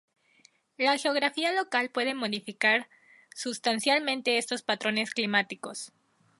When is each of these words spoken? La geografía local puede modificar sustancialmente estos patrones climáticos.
La 0.79 0.97
geografía 0.97 1.51
local 1.53 1.91
puede 1.91 2.15
modificar 2.15 2.89
sustancialmente 3.35 4.39
estos 4.39 4.63
patrones 4.63 5.13
climáticos. 5.13 5.91